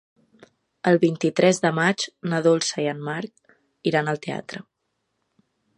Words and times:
El 0.91 0.97
vint-i-tres 1.03 1.59
de 1.67 1.71
maig 1.81 2.07
na 2.33 2.41
Dolça 2.49 2.85
i 2.87 2.89
en 2.95 3.05
Marc 3.11 3.57
iran 3.93 4.13
al 4.15 4.23
teatre. 4.27 4.65